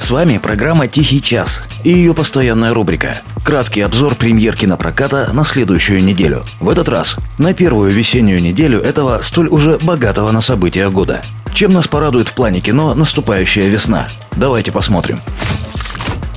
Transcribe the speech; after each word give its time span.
С 0.00 0.10
вами 0.10 0.38
программа 0.38 0.88
«Тихий 0.88 1.22
час» 1.22 1.62
и 1.84 1.90
ее 1.90 2.14
постоянная 2.14 2.74
рубрика 2.74 3.20
Краткий 3.44 3.82
обзор 3.82 4.14
премьер 4.16 4.56
кинопроката 4.56 5.30
на 5.32 5.44
следующую 5.44 6.02
неделю. 6.02 6.44
В 6.58 6.68
этот 6.68 6.88
раз 6.88 7.16
на 7.38 7.54
первую 7.54 7.92
весеннюю 7.92 8.42
неделю 8.42 8.80
этого 8.80 9.20
столь 9.22 9.48
уже 9.48 9.78
богатого 9.78 10.30
на 10.32 10.40
события 10.40 10.88
года. 10.88 11.22
Чем 11.52 11.72
нас 11.72 11.86
порадует 11.86 12.28
в 12.28 12.34
плане 12.34 12.60
кино 12.60 12.94
наступающая 12.94 13.68
весна? 13.68 14.08
Давайте 14.32 14.72
посмотрим. 14.72 15.20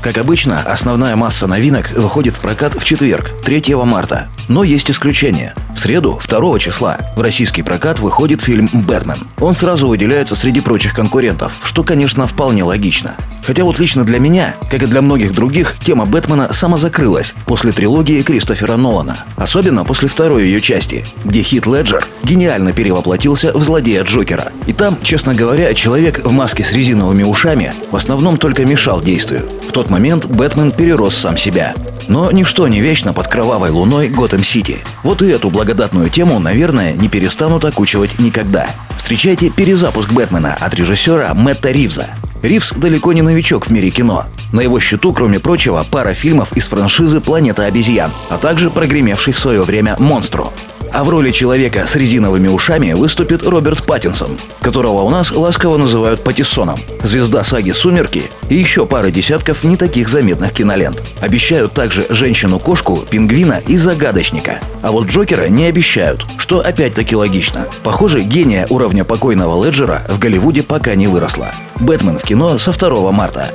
Как 0.01 0.17
обычно, 0.17 0.59
основная 0.59 1.15
масса 1.15 1.47
новинок 1.47 1.91
выходит 1.91 2.35
в 2.35 2.41
прокат 2.41 2.75
в 2.75 2.83
четверг, 2.83 3.31
3 3.43 3.75
марта. 3.85 4.27
Но 4.49 4.63
есть 4.63 4.91
исключение. 4.91 5.55
В 5.73 5.79
среду, 5.79 6.19
2 6.27 6.59
числа, 6.59 6.97
в 7.15 7.21
российский 7.21 7.63
прокат 7.63 7.99
выходит 7.99 8.41
фильм 8.41 8.69
«Бэтмен». 8.73 9.19
Он 9.39 9.53
сразу 9.53 9.87
выделяется 9.87 10.35
среди 10.35 10.59
прочих 10.59 10.93
конкурентов, 10.93 11.53
что, 11.63 11.83
конечно, 11.83 12.27
вполне 12.27 12.63
логично. 12.63 13.15
Хотя 13.45 13.63
вот 13.63 13.79
лично 13.79 14.05
для 14.05 14.19
меня, 14.19 14.55
как 14.71 14.83
и 14.83 14.87
для 14.87 15.01
многих 15.01 15.33
других, 15.33 15.75
тема 15.83 16.05
Бэтмена 16.05 16.53
самозакрылась 16.53 17.33
после 17.45 17.71
трилогии 17.71 18.21
Кристофера 18.21 18.77
Нолана. 18.77 19.25
Особенно 19.35 19.83
после 19.83 20.07
второй 20.07 20.43
ее 20.43 20.61
части, 20.61 21.05
где 21.25 21.41
Хит 21.41 21.65
Леджер 21.65 22.07
гениально 22.23 22.73
перевоплотился 22.73 23.51
в 23.57 23.63
злодея 23.63 24.03
Джокера. 24.03 24.51
И 24.65 24.73
там, 24.73 24.97
честно 25.03 25.35
говоря, 25.35 25.73
человек 25.73 26.23
в 26.23 26.31
маске 26.31 26.63
с 26.63 26.71
резиновыми 26.71 27.23
ушами 27.23 27.73
в 27.91 27.95
основном 27.95 28.37
только 28.37 28.65
мешал 28.65 29.01
действию. 29.01 29.49
В 29.67 29.71
тот 29.71 29.89
момент 29.89 30.25
Бэтмен 30.25 30.71
перерос 30.71 31.15
сам 31.15 31.37
себя. 31.37 31.73
Но 32.07 32.31
ничто 32.31 32.67
не 32.67 32.81
вечно 32.81 33.13
под 33.13 33.27
кровавой 33.27 33.71
луной 33.71 34.09
Готэм-Сити. 34.09 34.79
Вот 35.03 35.21
и 35.21 35.27
эту 35.27 35.49
благодатную 35.49 36.09
тему, 36.09 36.39
наверное, 36.39 36.93
не 36.93 37.09
перестанут 37.09 37.65
окучивать 37.65 38.19
никогда. 38.19 38.69
Встречайте 38.97 39.49
перезапуск 39.49 40.11
Бэтмена 40.11 40.53
от 40.59 40.73
режиссера 40.73 41.33
Мэтта 41.33 41.71
Ривза. 41.71 42.09
Ривз 42.43 42.73
далеко 42.75 43.13
не 43.13 43.21
новичок 43.21 43.67
в 43.67 43.69
мире 43.71 43.89
кино. 43.89 44.25
На 44.51 44.59
его 44.59 44.77
счету, 44.77 45.13
кроме 45.13 45.39
прочего, 45.39 45.85
пара 45.89 46.13
фильмов 46.13 46.51
из 46.57 46.67
франшизы 46.67 47.21
«Планета 47.21 47.63
обезьян», 47.63 48.11
а 48.29 48.37
также 48.37 48.69
прогремевший 48.69 49.31
в 49.31 49.39
свое 49.39 49.61
время 49.61 49.95
«Монстру» 49.97 50.51
а 50.93 51.03
в 51.03 51.09
роли 51.09 51.31
человека 51.31 51.85
с 51.87 51.95
резиновыми 51.95 52.47
ушами 52.47 52.93
выступит 52.93 53.43
Роберт 53.43 53.83
Паттинсон, 53.83 54.37
которого 54.61 55.01
у 55.01 55.09
нас 55.09 55.31
ласково 55.31 55.77
называют 55.77 56.23
Паттисоном, 56.23 56.79
звезда 57.01 57.43
саги 57.43 57.71
«Сумерки» 57.71 58.23
и 58.49 58.55
еще 58.55 58.85
пары 58.85 59.11
десятков 59.11 59.63
не 59.63 59.75
таких 59.75 60.07
заметных 60.07 60.53
кинолент. 60.53 61.01
Обещают 61.19 61.73
также 61.73 62.05
«Женщину-кошку», 62.09 63.03
«Пингвина» 63.09 63.61
и 63.67 63.75
«Загадочника». 63.75 64.59
А 64.81 64.91
вот 64.91 65.07
Джокера 65.07 65.47
не 65.47 65.65
обещают, 65.65 66.25
что 66.37 66.59
опять-таки 66.59 67.15
логично. 67.15 67.67
Похоже, 67.83 68.21
гения 68.21 68.67
уровня 68.69 69.03
покойного 69.03 69.63
Леджера 69.65 70.05
в 70.09 70.19
Голливуде 70.19 70.61
пока 70.61 70.95
не 70.95 71.07
выросла. 71.07 71.51
«Бэтмен» 71.79 72.19
в 72.19 72.23
кино 72.23 72.57
со 72.57 72.71
2 72.71 73.11
марта. 73.11 73.53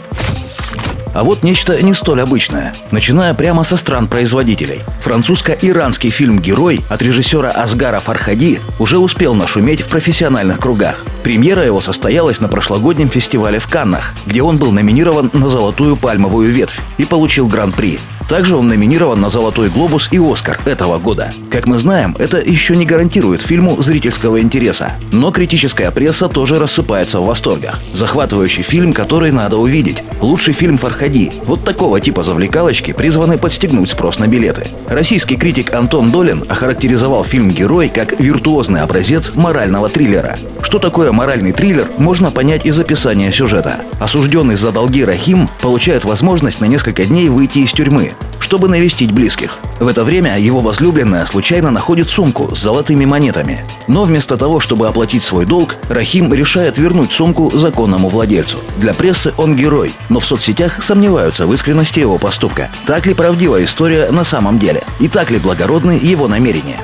А 1.15 1.25
вот 1.25 1.43
нечто 1.43 1.81
не 1.83 1.95
столь 1.95 2.23
обычное, 2.23 2.75
начиная 2.91 3.35
прямо 3.35 3.65
со 3.65 3.77
стран-производителей. 3.77 4.83
Французско-иранский 5.01 6.11
фильм 6.11 6.39
«Герой» 6.39 6.81
от 6.89 7.03
режиссера 7.03 7.51
Асгара 7.51 8.01
Фархади 8.01 8.61
уже 8.79 8.99
успел 8.99 9.35
нашуметь 9.35 9.83
в 9.83 9.89
профессиональных 9.89 10.59
кругах. 10.59 11.05
Премьера 11.23 11.65
его 11.65 11.81
состоялась 11.81 12.41
на 12.41 12.49
прошлогоднем 12.49 13.09
фестивале 13.09 13.59
в 13.59 13.69
Каннах, 13.69 14.15
где 14.27 14.43
он 14.43 14.59
был 14.59 14.73
номинирован 14.73 15.31
на 15.33 15.49
«Золотую 15.49 15.97
пальмовую 15.97 16.51
ветвь» 16.51 16.81
и 16.99 17.05
получил 17.05 17.49
гран-при. 17.49 17.99
Также 18.29 18.57
он 18.57 18.69
номинирован 18.69 19.21
на 19.21 19.31
«Золотой 19.31 19.71
глобус» 19.71 20.09
и 20.13 20.19
«Оскар» 20.19 20.61
этого 20.67 20.99
года. 20.99 21.33
Как 21.51 21.67
мы 21.67 21.79
знаем, 21.79 22.15
это 22.19 22.39
еще 22.39 22.77
не 22.77 22.85
гарантирует 22.85 23.41
фильму 23.41 23.81
зрительского 23.81 24.43
интереса. 24.43 24.93
Но 25.13 25.31
критическая 25.31 25.91
пресса 25.91 26.29
тоже 26.29 26.59
рассыпается 26.59 27.21
в 27.21 27.27
восторгах. 27.27 27.81
Захватывающий 27.95 28.63
фильм, 28.63 28.93
который 28.93 29.33
надо 29.33 29.57
увидеть. 29.57 30.03
Лучший 30.21 30.53
фильм 30.53 30.77
Фархади. 30.77 31.33
Вот 31.45 31.65
такого 31.65 32.01
типа 32.01 32.23
завлекалочки 32.23 32.93
призваны 32.93 33.39
подстегнуть 33.39 33.91
спрос 33.91 34.19
на 34.19 34.27
билеты. 34.27 34.67
Российский 34.87 35.37
критик 35.37 35.73
Антон 35.73 36.11
Долин 36.11 36.45
охарактеризовал 36.49 37.25
фильм 37.25 37.51
«Герой» 37.51 37.89
как 37.89 38.21
виртуозный 38.21 38.83
образец 38.83 39.33
морального 39.35 39.89
триллера. 39.89 40.39
Что 40.61 40.79
такое 40.79 41.13
моральный 41.13 41.53
триллер, 41.53 41.89
можно 41.97 42.31
понять 42.31 42.67
из 42.67 42.79
описания 42.79 43.33
сюжета. 43.33 43.77
Осужденный 44.01 44.57
за 44.57 44.71
долги 44.71 45.03
Рахим 45.03 45.49
получает 45.63 46.05
возможность 46.05 46.61
на 46.61 46.67
несколько 46.67 47.07
дней 47.07 47.31
выйти 47.31 47.61
из 47.61 47.73
тюрьмы, 47.73 48.13
чтобы 48.41 48.69
навестить 48.69 49.13
близких. 49.13 49.59
В 49.79 49.87
это 49.87 50.05
время 50.05 50.39
его 50.39 50.61
возлюбленная 50.61 51.27
случайно 51.27 51.71
находит 51.71 52.09
сумку 52.09 52.55
с 52.55 52.59
золотыми 52.59 53.05
монетами. 53.05 53.65
Но 53.87 54.05
вместо 54.05 54.37
того, 54.37 54.59
чтобы 54.59 54.89
оплатить 54.89 55.23
свой 55.23 55.45
долг, 55.45 55.77
Рахим 55.89 56.33
решает 56.33 56.79
вернуть 56.79 57.13
сумку 57.13 57.51
законному 57.55 58.09
владельцу. 58.09 58.59
Для 58.79 58.95
прессы 58.95 59.35
он 59.37 59.55
герой, 59.55 59.93
но 60.09 60.21
в 60.21 60.25
соцсетях 60.25 60.83
сомневаются 60.83 61.47
в 61.47 61.53
искренности 61.53 62.01
его 62.01 62.19
поступка. 62.19 62.71
Так 62.87 63.07
ли 63.07 63.15
правдивая 63.15 63.65
история 63.65 64.11
на 64.11 64.25
самом 64.25 64.59
деле? 64.59 64.83
И 64.99 65.09
так 65.09 65.31
ли 65.31 65.39
благородны 65.39 65.99
его 66.01 66.27
намерения? 66.27 66.79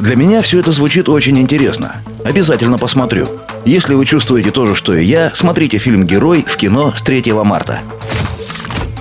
Для 0.00 0.16
меня 0.16 0.40
все 0.40 0.60
это 0.60 0.72
звучит 0.72 1.08
очень 1.08 1.38
интересно. 1.38 2.02
Обязательно 2.24 2.78
посмотрю. 2.78 3.28
Если 3.66 3.94
вы 3.94 4.06
чувствуете 4.06 4.50
то 4.50 4.64
же, 4.64 4.74
что 4.74 4.94
и 4.94 5.04
я, 5.04 5.30
смотрите 5.34 5.78
фильм 5.78 6.04
«Герой» 6.06 6.44
в 6.46 6.56
кино 6.56 6.90
с 6.90 7.02
3 7.02 7.32
марта. 7.44 7.80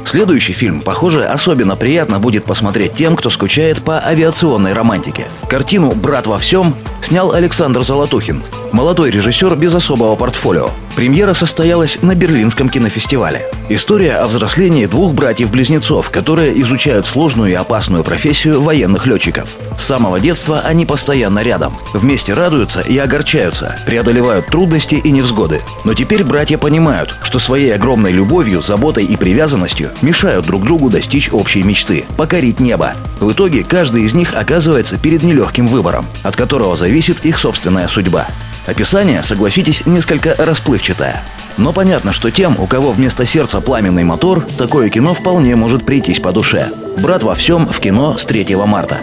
Следующий 0.09 0.53
фильм, 0.53 0.81
похоже, 0.81 1.23
особенно 1.23 1.75
приятно 1.75 2.17
будет 2.17 2.43
посмотреть 2.43 2.95
тем, 2.95 3.15
кто 3.15 3.29
скучает 3.29 3.83
по 3.83 4.03
авиационной 4.03 4.73
романтике. 4.73 5.27
Картину 5.47 5.91
«Брат 5.91 6.25
во 6.25 6.39
всем» 6.39 6.73
снял 6.99 7.31
Александр 7.31 7.83
Золотухин, 7.83 8.41
молодой 8.71 9.11
режиссер 9.11 9.55
без 9.55 9.75
особого 9.75 10.15
портфолио. 10.15 10.71
Премьера 10.99 11.31
состоялась 11.31 11.97
на 12.01 12.13
Берлинском 12.13 12.67
кинофестивале. 12.67 13.45
История 13.69 14.15
о 14.15 14.27
взрослении 14.27 14.85
двух 14.85 15.13
братьев-близнецов, 15.13 16.09
которые 16.09 16.61
изучают 16.61 17.07
сложную 17.07 17.51
и 17.51 17.53
опасную 17.53 18.03
профессию 18.03 18.59
военных 18.59 19.07
летчиков. 19.07 19.47
С 19.77 19.83
самого 19.85 20.19
детства 20.19 20.59
они 20.59 20.85
постоянно 20.85 21.39
рядом. 21.39 21.77
Вместе 21.93 22.33
радуются 22.33 22.81
и 22.81 22.97
огорчаются, 22.97 23.77
преодолевают 23.85 24.47
трудности 24.47 24.95
и 24.95 25.09
невзгоды. 25.09 25.61
Но 25.85 25.93
теперь 25.93 26.25
братья 26.25 26.57
понимают, 26.57 27.15
что 27.23 27.39
своей 27.39 27.73
огромной 27.73 28.11
любовью, 28.11 28.61
заботой 28.61 29.05
и 29.05 29.15
привязанностью 29.15 29.91
мешают 30.01 30.47
друг 30.47 30.65
другу 30.65 30.89
достичь 30.89 31.31
общей 31.31 31.63
мечты– 31.63 32.03
покорить 32.17 32.59
небо. 32.59 32.95
В 33.21 33.31
итоге 33.31 33.63
каждый 33.63 34.03
из 34.03 34.13
них 34.13 34.33
оказывается 34.33 34.97
перед 34.97 35.23
нелегким 35.23 35.67
выбором, 35.67 36.05
от 36.23 36.35
которого 36.35 36.75
зависит 36.75 37.25
их 37.25 37.39
собственная 37.39 37.87
судьба. 37.87 38.27
Описание, 38.67 39.23
согласитесь, 39.23 39.85
несколько 39.85 40.35
расплывчатое. 40.37 41.23
Но 41.57 41.73
понятно, 41.73 42.13
что 42.13 42.31
тем, 42.31 42.59
у 42.59 42.67
кого 42.67 42.91
вместо 42.91 43.25
сердца 43.25 43.61
пламенный 43.61 44.03
мотор, 44.03 44.45
такое 44.57 44.89
кино 44.89 45.13
вполне 45.13 45.55
может 45.55 45.85
прийтись 45.85 46.19
по 46.19 46.31
душе. 46.31 46.69
«Брат 46.97 47.23
во 47.23 47.33
всем» 47.35 47.67
в 47.67 47.79
кино 47.79 48.17
с 48.17 48.25
3 48.25 48.55
марта. 48.65 48.99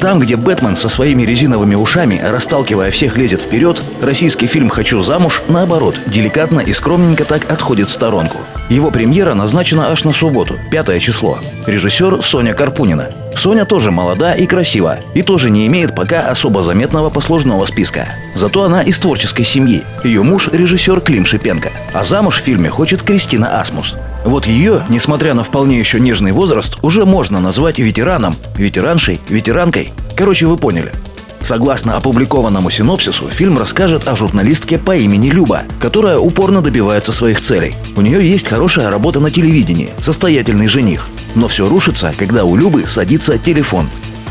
Там, 0.00 0.20
где 0.20 0.36
Бэтмен 0.36 0.76
со 0.76 0.88
своими 0.88 1.22
резиновыми 1.22 1.74
ушами, 1.74 2.20
расталкивая 2.22 2.90
всех, 2.90 3.16
лезет 3.16 3.42
вперед, 3.42 3.82
российский 4.00 4.46
фильм 4.46 4.68
«Хочу 4.68 5.02
замуж», 5.02 5.42
наоборот, 5.48 5.98
деликатно 6.06 6.60
и 6.60 6.72
скромненько 6.72 7.24
так 7.24 7.50
отходит 7.50 7.88
в 7.88 7.92
сторонку. 7.92 8.38
Его 8.68 8.90
премьера 8.90 9.32
назначена 9.32 9.90
аж 9.90 10.04
на 10.04 10.12
субботу, 10.12 10.58
пятое 10.70 11.00
число. 11.00 11.38
Режиссер 11.66 12.22
Соня 12.22 12.52
Карпунина. 12.52 13.10
Соня 13.34 13.64
тоже 13.64 13.90
молода 13.90 14.34
и 14.34 14.46
красива, 14.46 14.98
и 15.14 15.22
тоже 15.22 15.48
не 15.48 15.66
имеет 15.68 15.94
пока 15.94 16.28
особо 16.28 16.62
заметного 16.62 17.08
послужного 17.08 17.64
списка. 17.64 18.08
Зато 18.34 18.64
она 18.64 18.82
из 18.82 18.98
творческой 18.98 19.44
семьи. 19.44 19.82
Ее 20.04 20.22
муж– 20.22 20.48
режиссер 20.52 21.00
Клим 21.00 21.24
Шипенко. 21.24 21.70
А 21.94 22.04
замуж 22.04 22.40
в 22.40 22.44
фильме 22.44 22.68
хочет 22.68 23.02
Кристина 23.02 23.58
Асмус. 23.58 23.94
Вот 24.24 24.46
ее, 24.46 24.82
несмотря 24.90 25.32
на 25.32 25.44
вполне 25.44 25.78
еще 25.78 25.98
нежный 25.98 26.32
возраст, 26.32 26.76
уже 26.82 27.06
можно 27.06 27.40
назвать 27.40 27.78
ветераном, 27.78 28.36
ветераншей, 28.56 29.20
ветеранкой. 29.28 29.92
Короче, 30.14 30.46
вы 30.46 30.58
поняли. 30.58 30.92
Согласно 31.40 31.96
опубликованному 31.96 32.70
синопсису, 32.70 33.28
фильм 33.28 33.58
расскажет 33.58 34.08
о 34.08 34.16
журналистке 34.16 34.78
по 34.78 34.96
имени 34.96 35.30
Люба, 35.30 35.62
которая 35.80 36.18
упорно 36.18 36.62
добивается 36.62 37.12
своих 37.12 37.40
целей. 37.40 37.76
У 37.96 38.00
нее 38.00 38.28
есть 38.28 38.48
хорошая 38.48 38.90
работа 38.90 39.20
на 39.20 39.30
телевидении, 39.30 39.94
состоятельный 40.00 40.68
жених. 40.68 41.08
Но 41.34 41.48
все 41.48 41.68
рушится, 41.68 42.12
когда 42.16 42.44
у 42.44 42.56
Любы 42.56 42.86
садится 42.86 43.38
телефон. 43.38 43.88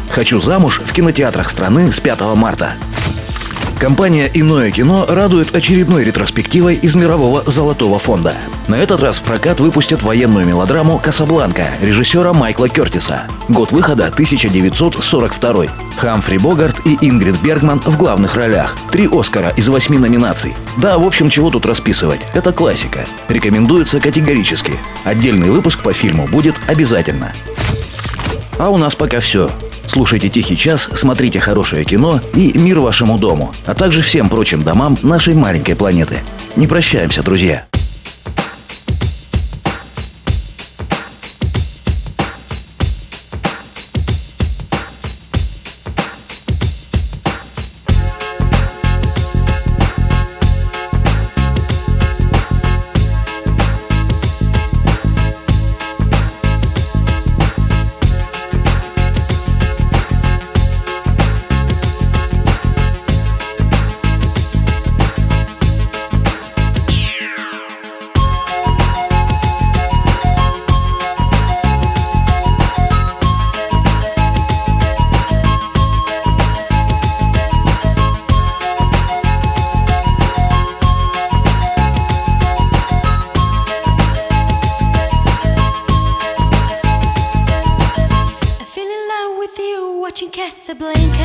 «Хочу 0.09 0.39
замуж» 0.39 0.81
в 0.86 0.94
кинотеатрах 0.94 1.50
страны 1.50 1.92
с 1.92 2.00
5 2.00 2.21
марта. 2.36 2.74
Компания 3.79 4.29
«Иное 4.33 4.71
кино» 4.71 5.06
радует 5.07 5.56
очередной 5.56 6.03
ретроспективой 6.03 6.74
из 6.74 6.95
мирового 6.95 7.44
золотого 7.45 8.00
фонда. 8.00 8.35
На 8.68 8.75
этот 8.75 9.03
раз 9.03 9.19
в 9.19 9.24
прокат 9.24 9.59
выпустят 9.59 10.01
военную 10.01 10.47
мелодраму 10.47 10.97
«Касабланка» 10.97 11.68
режиссера 11.79 12.33
Майкла 12.33 12.69
Кертиса. 12.69 13.27
Год 13.50 13.71
выхода 13.71 14.07
1942. 14.07 15.65
Хамфри 15.95 16.39
Богарт 16.39 16.88
и 16.88 16.97
Ингрид 17.01 17.39
Бергман 17.39 17.79
в 17.79 17.97
главных 17.97 18.33
ролях. 18.33 18.75
Три 18.91 19.07
Оскара 19.12 19.50
из 19.56 19.69
восьми 19.69 20.00
номинаций. 20.00 20.56
Да, 20.77 20.97
в 20.97 21.06
общем, 21.06 21.29
чего 21.29 21.51
тут 21.51 21.68
расписывать. 21.68 22.21
Это 22.33 22.51
классика. 22.51 23.06
Рекомендуется 23.29 24.00
категорически. 24.00 24.74
Отдельный 25.03 25.51
выпуск 25.51 25.83
по 25.83 25.94
фильму 25.94 26.27
будет 26.27 26.56
обязательно. 26.68 27.31
А 28.57 28.69
у 28.69 28.77
нас 28.77 28.95
пока 28.95 29.19
все. 29.19 29.51
Слушайте 29.88 30.30
«Тихий 30.30 30.57
час», 30.57 30.89
смотрите 30.94 31.39
хорошее 31.39 31.86
кино 31.86 32.22
и 32.36 32.57
мир 32.57 32.80
вашему 32.80 33.18
дому, 33.18 33.54
а 33.66 33.74
также 33.74 34.01
всем 34.01 34.30
прочим 34.30 34.63
домам 34.63 34.98
нашей 35.01 35.34
маленькой 35.34 35.75
планеты. 35.75 36.19
Не 36.56 36.68
прощаемся, 36.68 37.24
друзья. 37.24 37.67
a 90.69 90.75
blame. 90.75 91.17